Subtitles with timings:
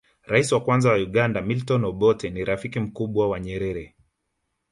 [0.25, 3.95] rais wa kwanza wa uganda milton obotte ni rafiki mkubwa wa nyerere